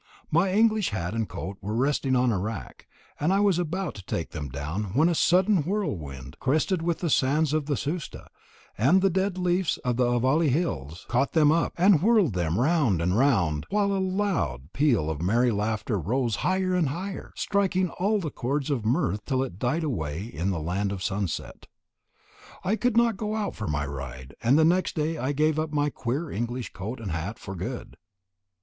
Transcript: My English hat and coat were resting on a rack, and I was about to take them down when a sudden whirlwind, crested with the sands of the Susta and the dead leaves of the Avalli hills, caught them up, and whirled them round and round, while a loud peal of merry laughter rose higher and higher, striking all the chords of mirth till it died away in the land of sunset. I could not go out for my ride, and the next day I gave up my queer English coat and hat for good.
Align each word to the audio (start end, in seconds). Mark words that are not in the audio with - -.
My 0.31 0.51
English 0.51 0.89
hat 0.89 1.13
and 1.13 1.29
coat 1.29 1.59
were 1.61 1.75
resting 1.75 2.15
on 2.15 2.31
a 2.31 2.39
rack, 2.39 2.87
and 3.19 3.31
I 3.31 3.39
was 3.39 3.59
about 3.59 3.93
to 3.93 4.03
take 4.07 4.31
them 4.31 4.49
down 4.49 4.85
when 4.95 5.07
a 5.09 5.13
sudden 5.13 5.57
whirlwind, 5.57 6.37
crested 6.39 6.81
with 6.81 7.01
the 7.01 7.09
sands 7.11 7.53
of 7.53 7.67
the 7.67 7.75
Susta 7.77 8.25
and 8.75 9.03
the 9.03 9.11
dead 9.11 9.37
leaves 9.37 9.77
of 9.85 9.97
the 9.97 10.05
Avalli 10.07 10.49
hills, 10.49 11.05
caught 11.07 11.33
them 11.33 11.51
up, 11.51 11.73
and 11.77 12.01
whirled 12.01 12.33
them 12.33 12.59
round 12.59 12.99
and 12.99 13.15
round, 13.15 13.67
while 13.69 13.91
a 13.95 14.01
loud 14.01 14.73
peal 14.73 15.07
of 15.07 15.21
merry 15.21 15.51
laughter 15.51 15.99
rose 15.99 16.37
higher 16.37 16.73
and 16.73 16.89
higher, 16.89 17.31
striking 17.35 17.89
all 17.91 18.19
the 18.19 18.31
chords 18.31 18.71
of 18.71 18.83
mirth 18.83 19.23
till 19.25 19.43
it 19.43 19.59
died 19.59 19.83
away 19.83 20.23
in 20.25 20.49
the 20.49 20.59
land 20.59 20.91
of 20.91 21.03
sunset. 21.03 21.67
I 22.63 22.75
could 22.75 22.97
not 22.97 23.17
go 23.17 23.35
out 23.35 23.53
for 23.53 23.67
my 23.67 23.85
ride, 23.85 24.33
and 24.41 24.57
the 24.57 24.65
next 24.65 24.95
day 24.95 25.19
I 25.19 25.31
gave 25.31 25.59
up 25.59 25.71
my 25.71 25.91
queer 25.91 26.31
English 26.31 26.73
coat 26.73 26.99
and 26.99 27.11
hat 27.11 27.37
for 27.37 27.53
good. 27.55 27.97